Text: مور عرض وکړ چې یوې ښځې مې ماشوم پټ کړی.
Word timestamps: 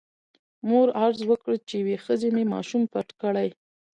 مور 0.67 0.87
عرض 1.03 1.19
وکړ 1.31 1.51
چې 1.67 1.73
یوې 1.81 1.97
ښځې 2.05 2.29
مې 2.35 2.43
ماشوم 2.53 2.83
پټ 2.93 3.07
کړی. 3.21 3.49